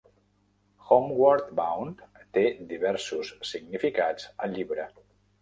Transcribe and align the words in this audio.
Homeward 0.85 1.51
Bound 1.59 2.01
té 2.39 2.47
diversos 2.73 3.31
significats 3.51 4.27
al 4.49 4.57
llibre. 4.59 4.89